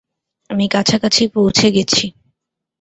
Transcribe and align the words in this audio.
আমি 0.49 0.65
কাছাকাছি 0.67 1.23
পৌঁছে 1.27 1.67
গেছি। 1.71 2.05